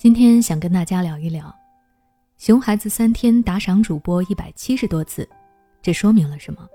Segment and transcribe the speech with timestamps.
[0.00, 1.54] 今天想跟大家聊一聊，
[2.38, 5.28] 熊孩子三天打赏主播一百七十多次，
[5.82, 6.66] 这说明了什么？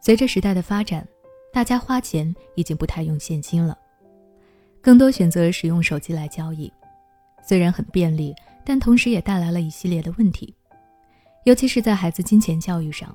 [0.00, 1.04] 随着时代的发展，
[1.52, 3.76] 大家花钱已经不太用现金了，
[4.80, 6.72] 更多选择使用手机来交易。
[7.44, 8.32] 虽然很便利，
[8.64, 10.54] 但同时也带来了一系列的问题，
[11.46, 13.12] 尤其是在孩子金钱教育上，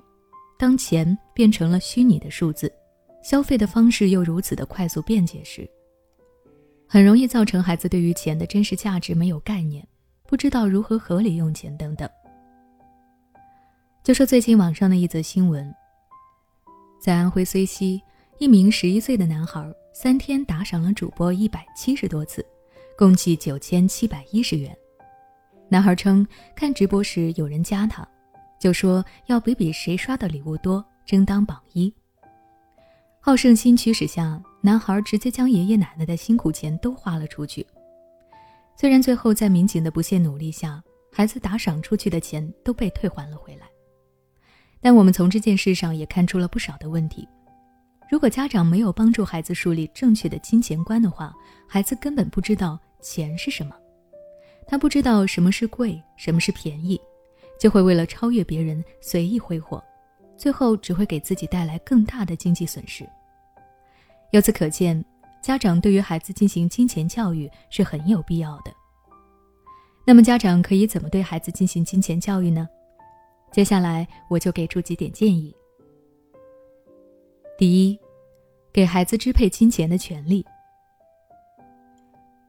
[0.60, 2.70] 当钱变成了虚拟的数字，
[3.24, 5.66] 消费的方式又如此的快速便捷时。
[6.94, 9.84] 很容易造成孩子对于钱的真实价值没有概念，
[10.27, 12.08] 不知道如何合理用钱等等。
[14.04, 15.73] 就说最近网上的一则新闻，
[17.02, 18.00] 在安徽睢溪，
[18.38, 22.45] 一名十一岁的男孩三天打赏了主播一百七十多次，
[22.95, 24.72] 共计九千七百一十元。
[25.70, 26.23] 男孩称，
[26.55, 28.08] 看直播时有人加他，
[28.59, 31.91] 就说要比比谁刷的礼物多，争当榜一。
[33.20, 34.39] 好胜心驱使下。
[34.66, 37.67] 男孩直接将爷爷奶奶的辛苦钱都花了出去。
[38.77, 43.67] 虽然最后在民警的不懈努力下，孩子打赏出去的钱都被退还了回来，
[44.80, 47.28] 但我们从这件事上也看出了不少的问题。
[48.09, 51.34] 如果家长没有帮助孩子树立正确的金钱观的话，
[51.67, 53.75] 孩子根本不知道钱是什么，
[54.66, 56.97] 他不知道什么是贵，什么是便宜，
[57.59, 59.84] 就会为了超越别人随意挥霍，
[60.38, 63.06] 最后只会给自己带来更大的经济损失。
[64.34, 65.06] 由此可见，
[65.44, 68.73] 家长对于孩子进行金钱教育是很有必要的。
[70.08, 72.67] 那么，家长可以怎么对孩子进行金钱教育呢？
[73.52, 75.56] 接下来我就给出几点建议。
[77.59, 78.00] 第一，
[78.73, 80.44] 给孩子支配金钱的权利。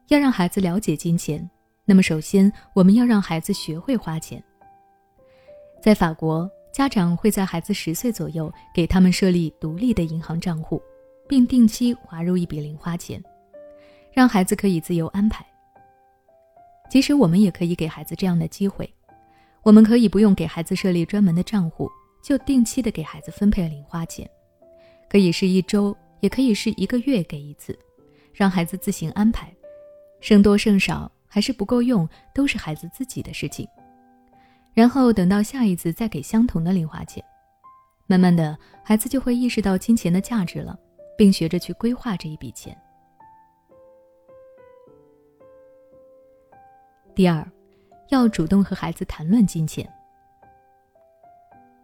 [0.07, 1.47] 要让孩子了解金钱，
[1.85, 4.43] 那么首先我们要让孩子学会花钱。
[5.83, 10.81] 在法国，家长会在孩子十岁左右给他们设立独立的银行账户。
[11.27, 13.23] 并定期划入一笔零花钱，
[14.13, 15.45] 让孩子可以自由安排。
[16.89, 18.91] 其实我们也可以给孩子这样的机会，
[19.63, 21.89] 我们可以不用给孩子设立专门的账户，
[22.23, 24.29] 就定期的给孩子分配零花钱，
[25.09, 27.77] 可以是一周，也可以是一个月给一次，
[28.33, 29.51] 让孩子自行安排，
[30.21, 33.67] 剩多剩少还是不够用，都是孩子自己的事情。
[34.73, 37.23] 然后等到下一次再给相同的零花钱，
[38.07, 40.77] 慢慢的孩子就会意识到金钱的价值了。
[41.17, 42.75] 并学着去规划这一笔钱。
[47.13, 47.49] 第二，
[48.09, 49.89] 要主动和孩子谈论金钱。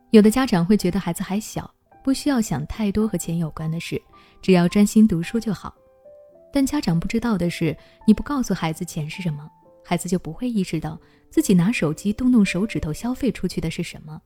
[0.09, 4.02] 有的家长会觉得孩子还小，不需要想太多和钱有关的事，
[4.42, 5.74] 只要专心读书就好。
[6.52, 7.74] 但家长不知道的是，
[8.06, 9.50] 你不告诉孩子钱是什么，
[9.86, 11.00] 孩子就不会意识到
[11.30, 14.22] 自己拿手机动动手指头消费出去的是什么，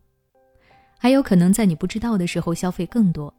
[0.98, 3.32] 还有可能在你不知道的时候消费更多。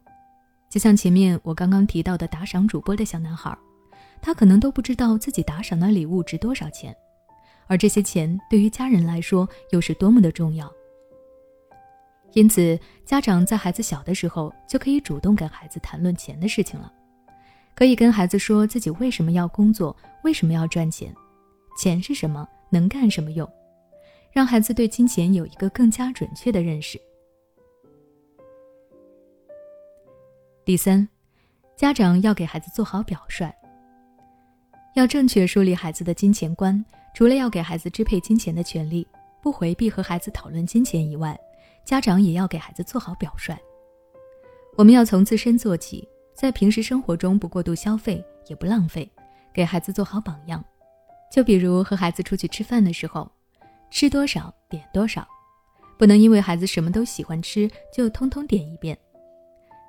[0.77, 3.51] 就像前面我刚刚提到的打赏主播的小男孩，
[4.21, 6.95] 他可能都不知道自己打赏的礼物值多少钱，
[7.65, 10.71] 而这些钱对于家人来说又是多么的重要。
[12.33, 16.93] 因此，家长在孩子小的时候就可以主动跟孩子谈论钱的事情了，
[17.73, 21.11] 可以跟孩子说自己为什么要工作，为什么要赚钱，
[21.75, 23.51] 钱是什么，能干什么用，
[24.31, 27.01] 让孩子对金钱有一个更加准确的认识。
[30.67, 31.07] 第三，
[31.77, 33.49] 家长要给孩子做好表率，
[34.95, 36.83] 要正确树立孩子的金钱观。
[37.15, 39.07] 除了要给孩子支配金钱的权利，
[39.41, 41.39] 不回避和孩子讨论金钱以外，
[41.85, 43.57] 家长也要给孩子做好表率。
[44.75, 49.09] 我们要从自身做起，在平时生活中不过度消费，也不浪费，
[49.53, 50.61] 给孩子做好榜样。
[51.31, 53.31] 就比如和孩子出去吃饭的时候，
[53.89, 55.25] 吃多少点多少，
[55.97, 58.99] 不能因为孩子什么都喜欢吃就通通点一遍。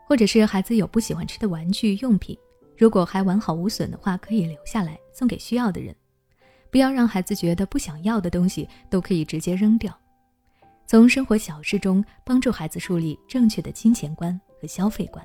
[0.08, 2.34] 或者是孩子有不喜欢吃的玩具用品，
[2.78, 5.94] 如果还完好无损的话，可以留下来送给需要的人。
[6.70, 9.94] 不要让孩子觉得不想要的东西都可以直接扔掉。
[10.86, 15.22] 从生活小事中帮助孩子树立正确的金钱观和消费观。